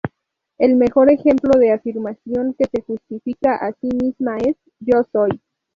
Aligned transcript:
El 0.57 0.77
mejor 0.77 1.11
ejemplo 1.11 1.59
de 1.59 1.71
afirmación 1.73 2.55
que 2.57 2.65
se 2.65 2.81
justifica 2.81 3.55
a 3.57 3.71
sí 3.73 3.87
misma 4.01 4.37
es: 4.37 4.55
Yo 4.79 5.03
soy. 5.11 5.39